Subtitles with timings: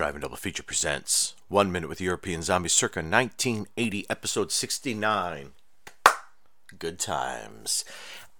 [0.00, 5.50] Driving Double Feature presents One Minute with European Zombies circa 1980, episode 69.
[6.78, 7.84] Good times.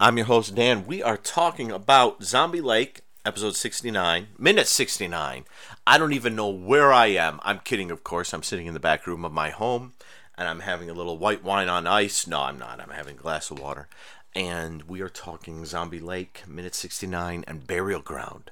[0.01, 0.87] I'm your host, Dan.
[0.87, 5.45] We are talking about Zombie Lake, episode 69, minute 69.
[5.87, 7.38] I don't even know where I am.
[7.43, 8.33] I'm kidding, of course.
[8.33, 9.92] I'm sitting in the back room of my home
[10.38, 12.27] and I'm having a little white wine on ice.
[12.27, 12.80] No, I'm not.
[12.80, 13.87] I'm having a glass of water.
[14.34, 18.51] And we are talking Zombie Lake, minute 69, and Burial Ground,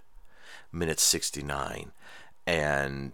[0.70, 1.92] minute 69
[2.48, 3.12] and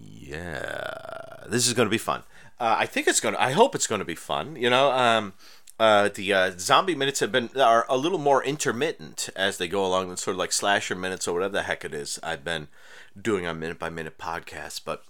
[0.00, 2.22] yeah, this is going to be fun.
[2.58, 3.42] Uh, I think it's going to.
[3.42, 4.56] I hope it's going to be fun.
[4.56, 5.34] You know, um,
[5.78, 9.84] uh, the uh, zombie minutes have been are a little more intermittent as they go
[9.84, 12.18] along, than sort of like slasher minutes or whatever the heck it is.
[12.22, 12.68] I've been
[13.20, 15.04] doing a minute by minute podcast, but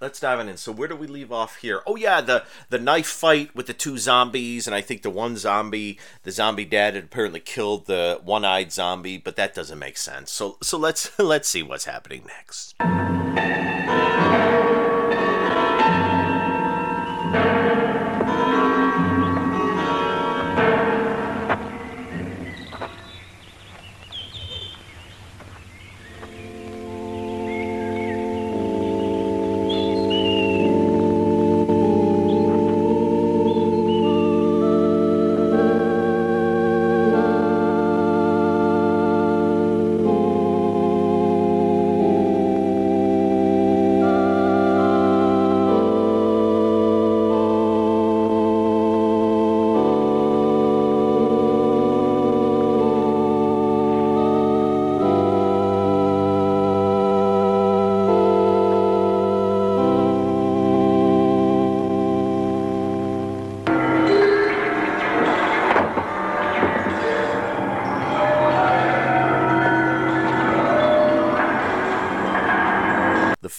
[0.00, 0.56] let's dive in.
[0.56, 1.82] So where do we leave off here?
[1.86, 5.36] Oh yeah, the the knife fight with the two zombies, and I think the one
[5.36, 10.30] zombie, the zombie dad, had apparently killed the one-eyed zombie, but that doesn't make sense.
[10.30, 12.74] So so let's let's see what's happening next.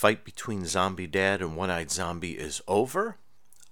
[0.07, 3.18] Fight between Zombie Dad and One Eyed Zombie is over.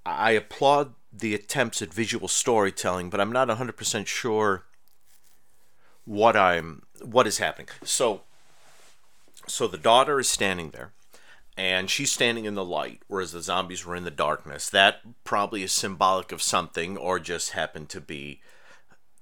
[0.06, 4.66] I applaud the attempts at visual storytelling, but I'm not 100% sure
[6.04, 7.70] what I'm what is happening.
[7.86, 8.24] So
[9.48, 10.92] so the daughter is standing there
[11.56, 14.70] and she's standing in the light whereas the zombies were in the darkness.
[14.70, 18.42] That probably is symbolic of something or just happened to be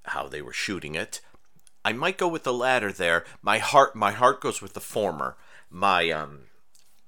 [0.06, 1.20] how they were shooting it.
[1.84, 3.24] I might go with the latter there.
[3.40, 5.36] My heart my heart goes with the former.
[5.70, 6.46] My um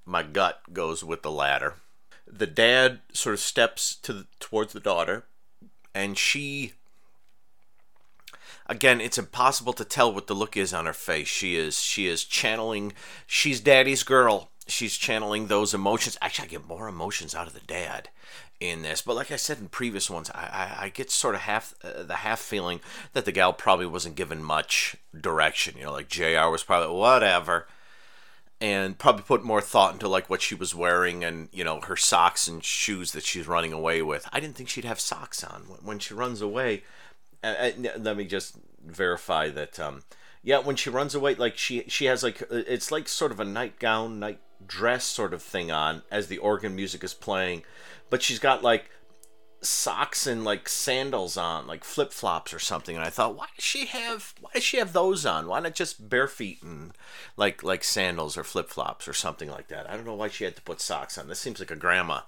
[0.06, 1.75] my gut goes with the latter.
[2.27, 5.25] The dad sort of steps to the, towards the daughter,
[5.94, 6.72] and she.
[8.69, 11.28] Again, it's impossible to tell what the look is on her face.
[11.28, 12.94] She is she is channeling.
[13.27, 14.50] She's daddy's girl.
[14.67, 16.19] She's channeling those emotions.
[16.21, 18.09] Actually, I get more emotions out of the dad
[18.59, 19.03] in this.
[19.03, 20.41] But like I said in previous ones, I,
[20.81, 22.81] I, I get sort of half uh, the half feeling
[23.12, 25.77] that the gal probably wasn't given much direction.
[25.78, 26.49] You know, like Jr.
[26.50, 27.69] was probably whatever
[28.61, 31.97] and probably put more thought into like what she was wearing and you know her
[31.97, 34.28] socks and shoes that she's running away with.
[34.33, 36.83] I didn't think she'd have socks on when she runs away.
[37.44, 39.78] Uh, uh let me just verify that.
[39.78, 40.03] Um,
[40.43, 43.41] yeah, when she runs away, like she she has like uh, it's like sort of
[43.41, 47.62] a nightgown, night dress sort of thing on as the organ music is playing,
[48.11, 48.91] but she's got like
[49.61, 52.97] socks and like sandals on, like flip flops or something.
[52.97, 55.47] And I thought, why does she have why does she have those on?
[55.47, 56.93] Why not just bare feet and
[57.37, 59.89] like like sandals or flip flops or something like that?
[59.89, 61.28] I don't know why she had to put socks on.
[61.28, 62.21] This seems like a grandma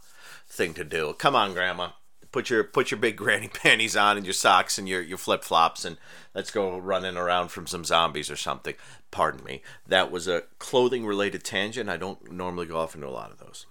[0.49, 1.15] thing to do.
[1.15, 1.91] Come on, grandma.
[2.31, 5.45] Put your put your big granny panties on and your socks and your, your flip
[5.45, 5.97] flops and
[6.35, 8.75] let's go running around from some zombies or something.
[9.11, 9.63] Pardon me.
[9.87, 11.89] That was a clothing related tangent.
[11.89, 13.67] I don't normally go off into a lot of those.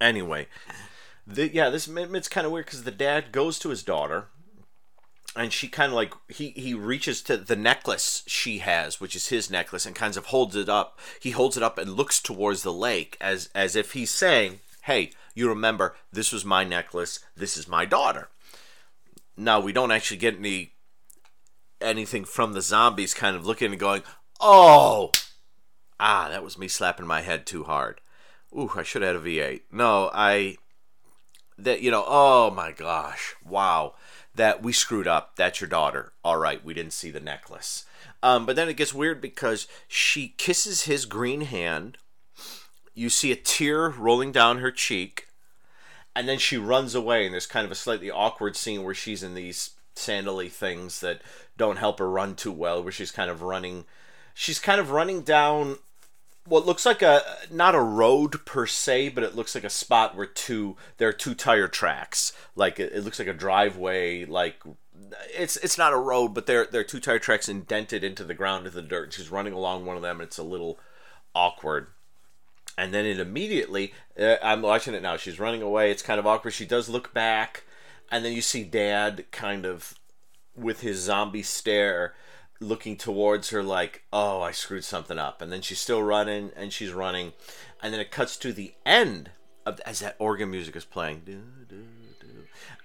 [0.00, 0.46] Anyway,
[1.26, 4.28] the, yeah, this it's kind of weird because the dad goes to his daughter,
[5.36, 9.28] and she kind of like he he reaches to the necklace she has, which is
[9.28, 10.98] his necklace, and kind of holds it up.
[11.20, 15.12] He holds it up and looks towards the lake as as if he's saying, "Hey,
[15.34, 17.20] you remember this was my necklace.
[17.36, 18.28] This is my daughter."
[19.36, 20.72] Now we don't actually get any
[21.80, 24.02] anything from the zombies, kind of looking and going,
[24.40, 25.12] "Oh."
[26.02, 28.00] Ah, that was me slapping my head too hard.
[28.56, 29.60] Ooh, I should have had a V8.
[29.70, 30.56] No, I
[31.64, 33.94] that you know oh my gosh wow
[34.34, 35.34] that we screwed up.
[35.34, 36.12] That's your daughter.
[36.24, 37.84] All right we didn't see the necklace.
[38.22, 41.98] Um, but then it gets weird because she kisses his green hand.
[42.94, 45.28] You see a tear rolling down her cheek
[46.14, 49.22] and then she runs away and there's kind of a slightly awkward scene where she's
[49.22, 51.20] in these sandally things that
[51.56, 53.84] don't help her run too well where she's kind of running
[54.34, 55.76] she's kind of running down
[56.46, 60.16] what looks like a not a road per se, but it looks like a spot
[60.16, 62.32] where two there are two tire tracks.
[62.56, 64.24] Like it, looks like a driveway.
[64.24, 64.62] Like
[65.36, 68.34] it's it's not a road, but there there are two tire tracks indented into the
[68.34, 69.12] ground into the dirt.
[69.12, 70.20] She's running along one of them.
[70.20, 70.78] It's a little
[71.34, 71.86] awkward.
[72.76, 76.26] and then it immediately uh, i'm watching it now she's running away it's kind of
[76.26, 77.64] awkward she does look back
[78.10, 79.94] and then you see dad kind of
[80.56, 82.14] with his zombie stare
[82.60, 85.40] looking towards her like oh i screwed something up.
[85.42, 87.32] And then she's still running and she's running
[87.82, 89.30] and then it cuts to the end
[89.66, 91.22] of as that organ music is playing.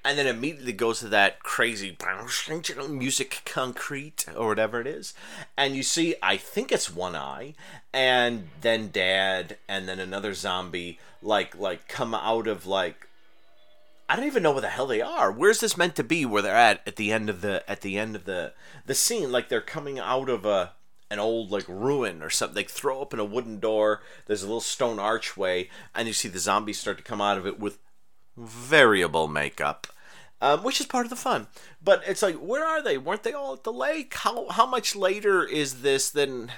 [0.03, 1.97] And then immediately goes to that crazy
[2.87, 5.13] musique concrète or whatever it is.
[5.57, 7.53] And you see i think it's one eye
[7.93, 13.04] and then dad and then another zombie like like come out of like
[14.07, 15.31] I don't even know where the hell they are.
[15.31, 16.25] Where's this meant to be?
[16.25, 18.53] Where they're at at the end of the at the end of the
[18.85, 19.31] the scene?
[19.31, 20.73] Like they're coming out of a
[21.09, 22.55] an old like ruin or something.
[22.55, 24.01] They throw open a wooden door.
[24.25, 27.47] There's a little stone archway, and you see the zombies start to come out of
[27.47, 27.79] it with
[28.37, 29.87] variable makeup,
[30.41, 31.47] um, which is part of the fun.
[31.81, 32.97] But it's like, where are they?
[32.97, 34.13] Weren't they all at the lake?
[34.13, 36.51] How how much later is this than?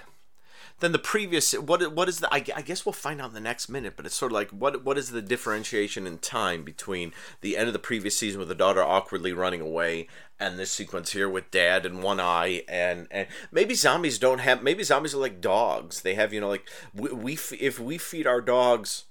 [0.79, 1.53] Than the previous.
[1.53, 2.31] What what is the?
[2.33, 3.93] I, I, guess we'll find out in the next minute.
[3.95, 7.67] But it's sort of like what what is the differentiation in time between the end
[7.67, 10.07] of the previous season with the daughter awkwardly running away
[10.39, 14.61] and this sequence here with dad and one eye and and maybe zombies don't have
[14.61, 16.01] maybe zombies are like dogs.
[16.01, 19.05] They have you know like we, we if we feed our dogs.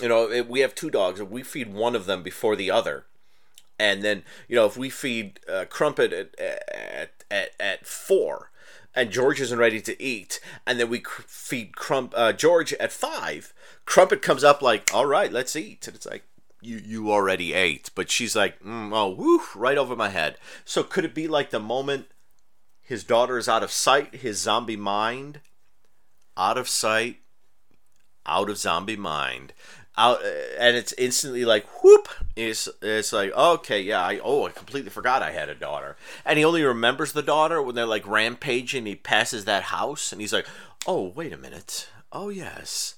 [0.00, 1.20] You know, we have two dogs.
[1.20, 3.04] We feed one of them before the other,
[3.78, 8.49] and then you know if we feed uh, Crumpet at, at at at four,
[8.94, 13.54] and George isn't ready to eat, and then we feed Crump uh, George at five.
[13.84, 16.24] Crumpet comes up like, "All right, let's eat," and it's like,
[16.60, 20.82] "You you already ate," but she's like, mm, "Oh, whoo, right over my head." So
[20.82, 22.06] could it be like the moment
[22.80, 25.40] his daughter is out of sight, his zombie mind,
[26.36, 27.18] out of sight,
[28.26, 29.52] out of zombie mind?
[30.00, 30.22] Out
[30.58, 32.08] and it's instantly like whoop!
[32.34, 35.96] It's it's like okay yeah i oh i completely forgot i had a daughter.
[36.24, 40.20] And he only remembers the daughter when they're like rampaging he passes that house and
[40.20, 40.46] he's like
[40.86, 41.88] oh wait a minute.
[42.12, 42.94] Oh yes.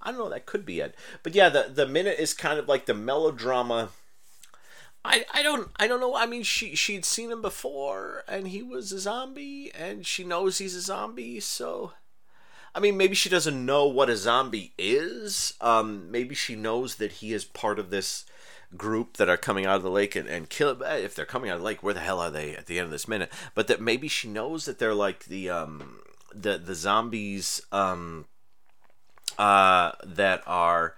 [0.00, 0.94] I don't know that could be it.
[1.22, 3.88] But yeah the the minute is kind of like the melodrama.
[5.04, 6.14] I, I don't I don't know.
[6.14, 10.58] I mean she she'd seen him before and he was a zombie and she knows
[10.58, 11.92] he's a zombie so
[12.74, 15.54] I mean, maybe she doesn't know what a zombie is.
[15.60, 18.24] Um, maybe she knows that he is part of this
[18.76, 21.50] group that are coming out of the lake and, and kill eh, if they're coming
[21.50, 23.30] out of the lake where the hell are they at the end of this minute
[23.54, 25.98] but that maybe she knows that they're like the um
[26.32, 28.26] the the zombies um
[29.38, 30.94] uh that are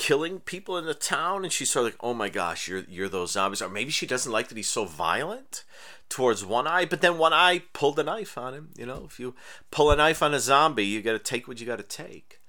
[0.00, 3.08] killing people in the town and she's sort of like oh my gosh you're you're
[3.08, 5.62] those zombies or maybe she doesn't like that he's so violent
[6.10, 8.70] towards one eye, but then one eye pulled a knife on him.
[8.76, 9.34] You know, if you
[9.70, 12.40] pull a knife on a zombie, you got to take what you got to take.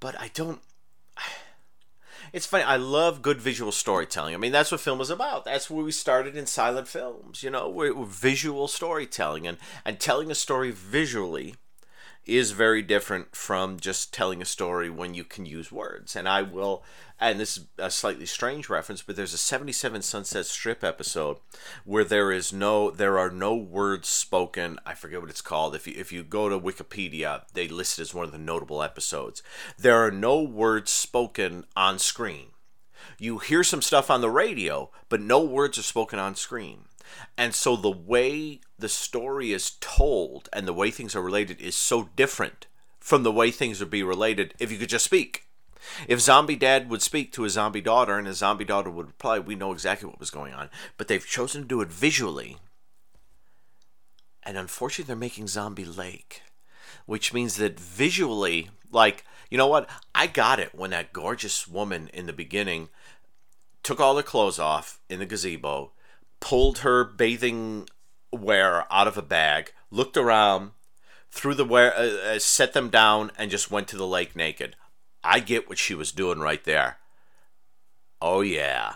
[0.00, 0.60] But I don't.
[2.32, 2.62] It's funny.
[2.62, 4.34] I love good visual storytelling.
[4.34, 5.44] I mean, that's what film is about.
[5.44, 7.42] That's where we started in silent films.
[7.42, 11.56] You know, we're, we're visual storytelling and and telling a story visually
[12.26, 16.14] is very different from just telling a story when you can use words.
[16.14, 16.84] And I will,
[17.18, 21.38] and this is a slightly strange reference, but there's a 77 Sunset Strip episode
[21.84, 24.78] where there is no, there are no words spoken.
[24.84, 25.74] I forget what it's called.
[25.74, 28.82] If you if you go to Wikipedia, they list it as one of the notable
[28.82, 29.42] episodes.
[29.78, 32.48] There are no words spoken on screen.
[33.18, 36.84] You hear some stuff on the radio, but no words are spoken on screen.
[37.36, 41.76] And so the way the story is told and the way things are related is
[41.76, 42.66] so different
[42.98, 45.46] from the way things would be related if you could just speak.
[46.06, 49.38] If zombie dad would speak to his zombie daughter and his zombie daughter would reply,
[49.38, 50.68] we know exactly what was going on.
[50.96, 52.58] But they've chosen to do it visually.
[54.42, 56.42] And unfortunately, they're making Zombie Lake,
[57.06, 59.88] which means that visually, like, you know what?
[60.14, 62.88] I got it when that gorgeous woman in the beginning
[63.82, 65.92] took all her clothes off in the gazebo
[66.40, 67.86] pulled her bathing
[68.32, 70.72] wear out of a bag, looked around,
[71.30, 74.76] threw the wear, uh, uh, set them down, and just went to the lake naked.
[75.22, 76.98] I get what she was doing right there.
[78.22, 78.94] Oh yeah,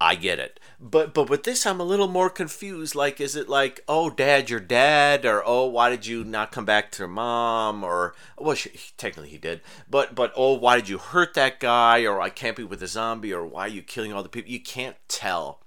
[0.00, 0.60] I get it.
[0.80, 2.94] But but with this, I'm a little more confused.
[2.94, 6.64] Like, is it like, oh, dad, you're dead, or oh, why did you not come
[6.64, 10.98] back to mom, or well, she, technically he did, but but oh, why did you
[10.98, 14.12] hurt that guy, or I can't be with a zombie, or why are you killing
[14.12, 14.50] all the people?
[14.50, 15.60] You can't tell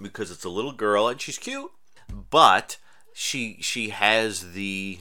[0.00, 1.70] because it's a little girl and she's cute,
[2.30, 2.76] but
[3.12, 4.98] she she has the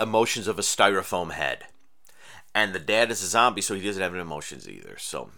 [0.00, 1.64] emotions of a styrofoam head.
[2.54, 4.96] And the dad is a zombie, so he doesn't have any emotions either.
[4.98, 5.30] So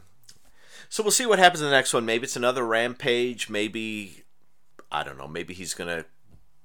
[0.89, 2.05] so we'll see what happens in the next one.
[2.05, 4.25] Maybe it's another rampage, maybe
[4.91, 6.05] I don't know, maybe he's gonna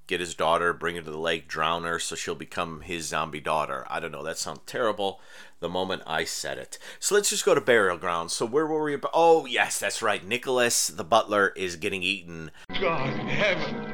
[0.10, 3.40] get his daughter, bring her to the lake, drown her so she'll become his zombie
[3.40, 3.86] daughter.
[3.90, 4.24] I don't know.
[4.24, 5.22] That sounds terrible
[5.60, 6.80] the moment I said it.
[7.00, 8.32] So let's just go to burial ground.
[8.32, 8.96] So where were we?
[8.96, 9.12] About?
[9.14, 10.26] Oh, yes, that's right.
[10.26, 12.50] Nicholas the butler is getting eaten.
[12.82, 13.86] God, heaven.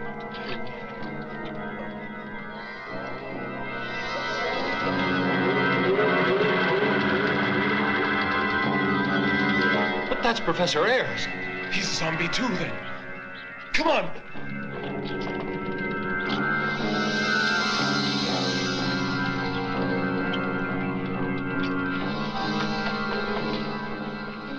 [10.07, 11.27] But that's Professor Ayers.
[11.71, 12.73] He's a zombie too, then.
[13.73, 14.09] Come on,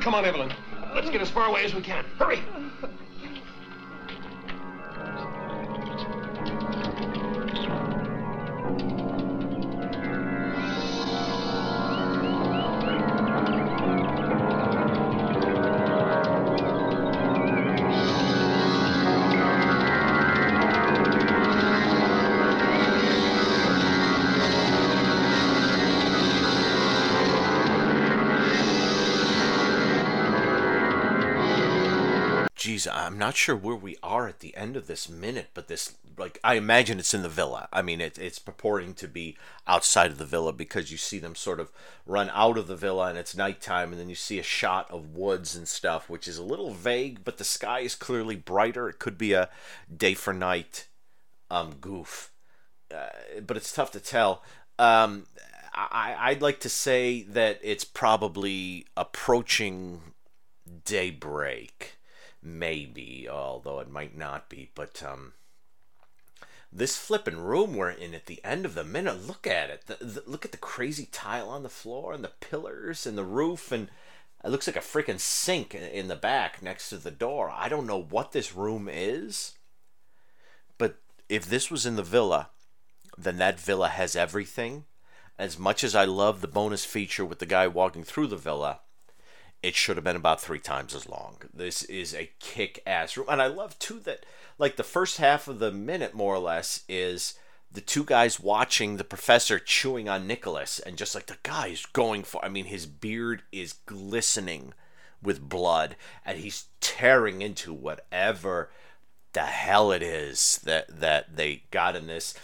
[0.07, 0.53] Come on, Evelyn.
[0.95, 2.05] Let's get as far away as we can.
[2.17, 2.41] Hurry!
[32.87, 36.39] I'm not sure where we are at the end of this minute, but this, like,
[36.43, 37.69] I imagine it's in the villa.
[37.73, 41.35] I mean, it, it's purporting to be outside of the villa because you see them
[41.35, 41.71] sort of
[42.07, 45.17] run out of the villa and it's nighttime, and then you see a shot of
[45.17, 48.89] woods and stuff, which is a little vague, but the sky is clearly brighter.
[48.89, 49.49] It could be a
[49.95, 50.87] day for night
[51.51, 52.33] um, goof,
[52.95, 53.09] uh,
[53.47, 54.43] but it's tough to tell.
[54.79, 55.27] Um,
[55.75, 60.01] I, I'd like to say that it's probably approaching
[60.85, 61.96] daybreak
[62.47, 65.33] maybe although it might not be but um
[66.73, 69.87] this flippin' room we're in at the end of the minute look at it.
[69.87, 73.25] The, the, look at the crazy tile on the floor and the pillars and the
[73.25, 73.89] roof and
[74.45, 77.51] it looks like a freaking sink in the back next to the door.
[77.51, 79.55] I don't know what this room is
[80.77, 80.99] but
[81.29, 82.51] if this was in the villa
[83.17, 84.85] then that villa has everything.
[85.39, 88.81] As much as i love the bonus feature with the guy walking through the villa
[89.63, 91.37] it should have been about three times as long.
[91.53, 93.27] This is a kick ass room.
[93.29, 94.25] And I love too that
[94.59, 97.35] like the first half of the minute more or less is
[97.71, 102.23] the two guys watching the professor chewing on Nicholas and just like the guy's going
[102.23, 104.73] for I mean his beard is glistening
[105.23, 108.71] with blood and he's tearing into whatever
[109.33, 112.35] the hell it is that that they got in this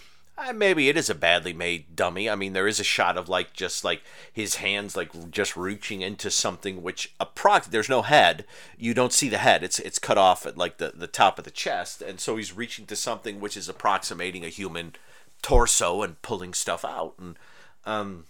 [0.49, 2.28] uh, maybe it is a badly made dummy.
[2.28, 6.00] I mean, there is a shot of like just like his hands like just reaching
[6.00, 8.44] into something which approx there's no head.
[8.76, 9.62] You don't see the head.
[9.62, 12.56] It's it's cut off at like the the top of the chest, and so he's
[12.56, 14.94] reaching to something which is approximating a human
[15.42, 17.37] torso and pulling stuff out and
[17.84, 18.25] um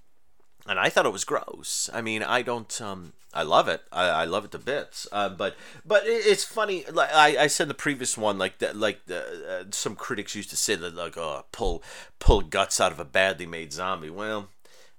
[0.67, 1.91] and I thought it was gross.
[1.93, 2.81] I mean, I don't.
[2.81, 3.83] Um, I love it.
[3.91, 5.09] I, I love it to bits.
[5.11, 6.85] Uh, but but it, it's funny.
[6.91, 10.51] Like I, I said in the previous one, like that, like uh, some critics used
[10.51, 11.83] to say that like oh pull
[12.19, 14.11] pull guts out of a badly made zombie.
[14.11, 14.49] Well,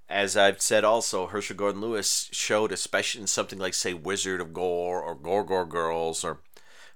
[0.10, 4.54] as I've said also, Herschell Gordon Lewis showed, especially in something like say Wizard of
[4.54, 6.40] Gore or Gore Gore Girls or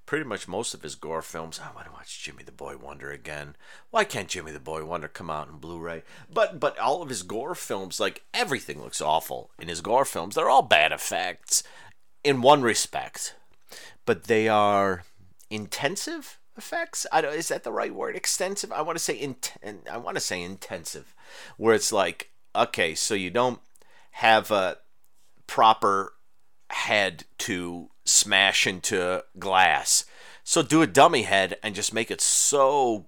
[0.08, 1.60] pretty much most of his gore films.
[1.60, 3.56] I want to watch Jimmy the Boy Wonder again.
[3.92, 6.02] Why can't Jimmy the Boy Wonder come out in Blu-ray?
[6.34, 10.34] But but all of his gore films, like everything looks awful in his gore films.
[10.34, 11.62] They're all bad effects
[12.24, 13.36] in one respect,
[14.06, 15.04] but they are
[15.52, 17.06] intensive effects.
[17.12, 18.16] I don't, is that the right word?
[18.16, 18.72] Extensive.
[18.72, 21.14] I want to say inten- I want to say intensive,
[21.58, 23.60] where it's like okay, so you don't
[24.12, 24.78] have a
[25.46, 26.14] proper
[26.70, 30.06] head to smash into glass.
[30.44, 33.08] So do a dummy head and just make it so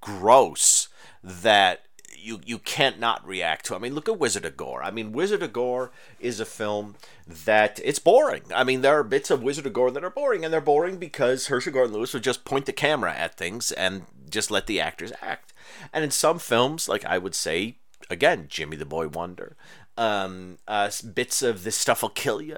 [0.00, 0.88] gross
[1.22, 1.82] that
[2.22, 3.74] you you can't not react to.
[3.74, 4.82] I mean, look at Wizard of Gore.
[4.82, 8.42] I mean, Wizard of Gore is a film that it's boring.
[8.54, 10.98] I mean, there are bits of Wizard of Gore that are boring, and they're boring
[10.98, 14.80] because Herschell Gordon Lewis would just point the camera at things and just let the
[14.80, 15.52] actors act.
[15.92, 17.76] And in some films, like I would say,
[18.08, 19.56] again, Jimmy the Boy Wonder,
[20.00, 22.56] um, uh, bits of this stuff will kill you.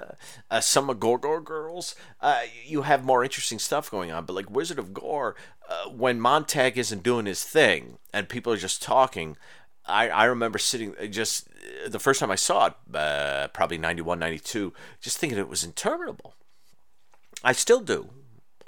[0.49, 4.25] Uh, some of Gore Gore Girls, uh, you have more interesting stuff going on.
[4.25, 5.35] But like Wizard of Gore,
[5.69, 9.37] uh, when Montag isn't doing his thing and people are just talking,
[9.85, 11.49] I, I remember sitting uh, just
[11.89, 16.37] the first time I saw it, uh, probably 91, 92, just thinking it was interminable.
[17.43, 18.11] I still do,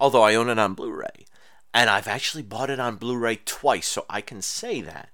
[0.01, 1.27] although I own it on Blu ray.
[1.73, 5.11] And I've actually bought it on Blu ray twice, so I can say that.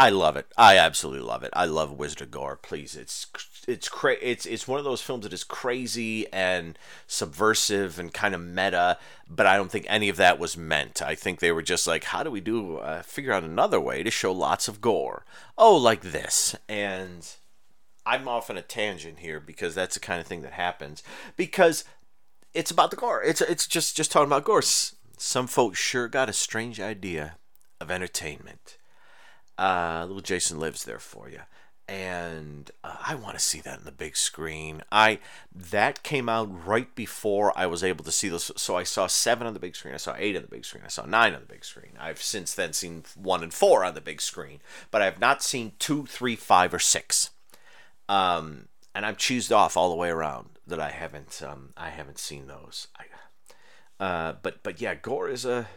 [0.00, 0.46] I love it.
[0.56, 1.50] I absolutely love it.
[1.52, 2.56] I love Wizard of Gore.
[2.56, 3.26] Please, it's
[3.68, 8.34] it's cra- it's it's one of those films that is crazy and subversive and kind
[8.34, 8.96] of meta,
[9.28, 11.02] but I don't think any of that was meant.
[11.02, 14.02] I think they were just like, how do we do uh, figure out another way
[14.02, 15.26] to show lots of gore?
[15.58, 16.56] Oh, like this.
[16.66, 17.28] And
[18.06, 21.02] I'm off on a tangent here because that's the kind of thing that happens
[21.36, 21.84] because
[22.54, 23.22] it's about the gore.
[23.22, 24.62] It's it's just just talking about gore.
[24.62, 27.36] Some folks sure got a strange idea
[27.82, 28.78] of entertainment.
[29.60, 31.40] Uh, little Jason lives there for you,
[31.86, 34.82] and uh, I want to see that in the big screen.
[34.90, 35.18] I
[35.54, 39.46] that came out right before I was able to see those, so I saw seven
[39.46, 39.92] on the big screen.
[39.92, 40.84] I saw eight on the big screen.
[40.86, 41.92] I saw nine on the big screen.
[42.00, 45.42] I've since then seen one and four on the big screen, but I have not
[45.42, 47.28] seen two, three, five, or six.
[48.08, 52.18] Um, and I'm cheesed off all the way around that I haven't um, I haven't
[52.18, 52.88] seen those.
[52.96, 53.04] I,
[54.02, 55.68] uh, but but yeah, gore is a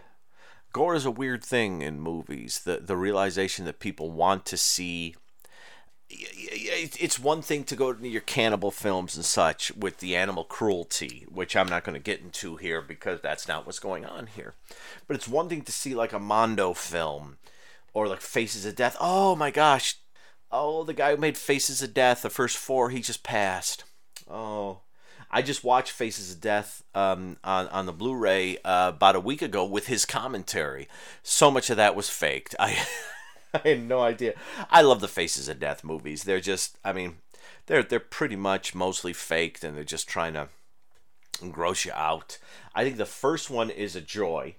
[0.74, 2.62] gore is a weird thing in movies.
[2.65, 5.15] The the realization that people want to see.
[6.10, 11.25] It's one thing to go to your cannibal films and such with the animal cruelty,
[11.27, 14.53] which I'm not going to get into here because that's not what's going on here.
[15.08, 17.38] But it's one thing to see like a Mondo film
[17.96, 18.96] or like Faces of Death.
[19.00, 19.96] Oh my gosh,
[20.56, 23.86] Oh, the guy who made Faces of Death, the first four, he just passed.
[24.30, 24.82] Oh,
[25.36, 29.42] I just watched Faces of Death um, on on the Blu-ray uh, about a week
[29.42, 30.88] ago with his commentary.
[31.24, 32.56] So much of that was faked.
[32.60, 32.78] I
[33.52, 34.36] I had no idea.
[34.70, 36.24] I love the Faces of Death movies.
[36.24, 37.18] They're just, I mean,
[37.66, 40.50] they're they're pretty much mostly faked, and they're just trying to
[41.50, 42.38] gross you out.
[42.75, 44.56] I think the first one is a joy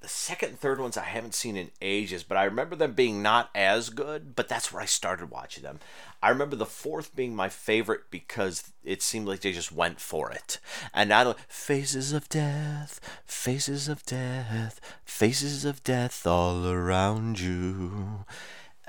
[0.00, 3.22] the second and third ones I haven't seen in ages, but I remember them being
[3.22, 5.78] not as good, but that's where I started watching them.
[6.22, 10.30] I remember the fourth being my favorite because it seemed like they just went for
[10.30, 10.58] it.
[10.94, 18.24] And now, faces of death, faces of death, faces of death all around you.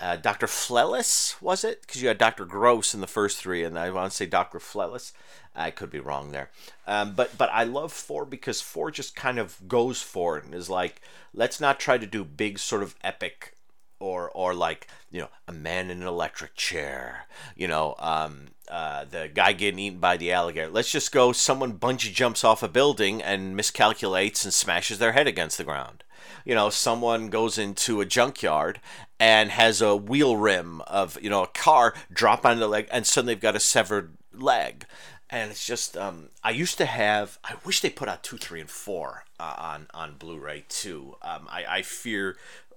[0.02, 0.48] Uh, Dr.
[0.48, 1.82] Flellis, was it?
[1.82, 2.46] Because you had Dr.
[2.46, 4.60] Gross in the first three, and I want to say Dr.
[4.60, 5.14] Flellis.
[5.56, 6.50] I could be wrong there.
[6.88, 10.56] Um, but but I love four because four just kind of goes for it and
[10.56, 11.02] is like,
[11.34, 13.56] let's not try to do big sort of epic
[14.02, 19.06] or or like you know a man in an electric chair you know um, uh,
[19.06, 22.68] the guy getting eaten by the alligator let's just go someone bungee jumps off a
[22.68, 26.04] building and miscalculates and smashes their head against the ground
[26.44, 28.82] you know someone goes into a junkyard
[29.22, 33.06] and has a wheel rim of you know a car drop on the leg and
[33.06, 34.86] suddenly they've got a severed leg
[35.30, 37.40] and it's just um, I used to have.
[37.44, 41.16] I wish they put out two, three, and four uh, on on Blu-ray too.
[41.22, 42.36] Um, I, I fear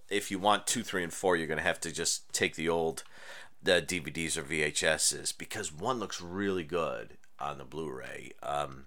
[0.08, 3.02] if you want two, three, and four, you're gonna have to just take the old
[3.60, 8.32] the DVDs or VHSs because one looks really good on the Blu-ray.
[8.42, 8.84] Um,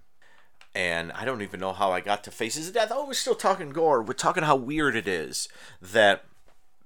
[0.73, 2.91] and I don't even know how I got to Faces of Death.
[2.93, 4.03] Oh, we're still talking gore.
[4.03, 5.49] We're talking how weird it is
[5.81, 6.25] that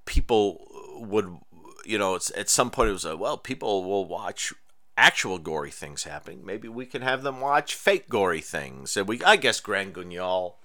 [0.06, 1.38] people would,
[1.86, 4.54] you know, it's at some point it was a well, people will watch
[4.98, 6.46] actual gory things happening.
[6.46, 8.96] Maybe we can have them watch fake gory things.
[8.96, 10.56] And we, I guess, Grand Guignol.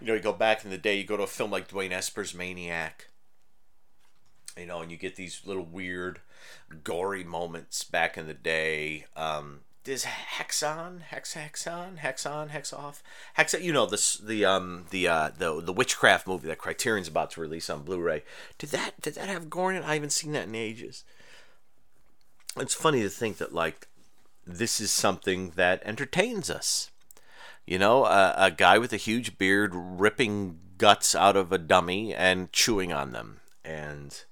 [0.00, 1.92] You know, you go back in the day, you go to a film like Dwain
[1.92, 3.08] Esper's Maniac.
[4.56, 6.20] You know, and you get these little weird,
[6.82, 9.06] gory moments back in the day.
[9.16, 13.02] Um, is Hexon, Hex Hexon, Hexon, Hex off,
[13.34, 13.54] Hex.
[13.54, 17.40] You know this the um the uh the the witchcraft movie that Criterion's about to
[17.40, 18.22] release on Blu-ray.
[18.58, 19.84] Did that did that have gore in it?
[19.84, 21.04] I haven't seen that in ages
[22.60, 23.88] it's funny to think that like
[24.46, 26.90] this is something that entertains us.
[27.66, 32.14] You know, a, a guy with a huge beard ripping guts out of a dummy
[32.14, 33.40] and chewing on them.
[33.64, 34.24] And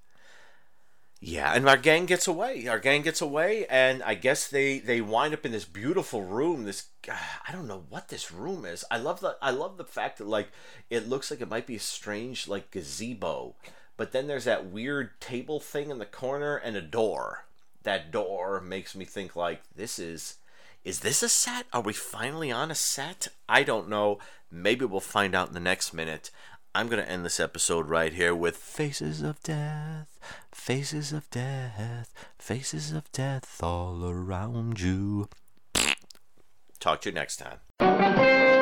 [1.20, 2.66] yeah, and our gang gets away.
[2.68, 6.64] Our gang gets away, and I guess they they wind up in this beautiful room.
[6.64, 7.16] This uh,
[7.48, 8.84] I don't know what this room is.
[8.90, 10.48] I love the I love the fact that like
[10.90, 13.54] it looks like it might be a strange like gazebo,
[13.96, 17.46] but then there's that weird table thing in the corner and a door
[17.84, 20.36] that door makes me think like this is
[20.84, 21.66] is this a set?
[21.72, 23.28] Are we finally on a set?
[23.48, 24.18] I don't know.
[24.52, 26.30] Maybe we'll find out in the next minute.
[26.76, 30.20] I'm going to end this episode right here with Faces of Death,
[30.52, 35.30] Faces of Death, Faces of Death all around you.
[36.78, 38.55] Talk to you next time.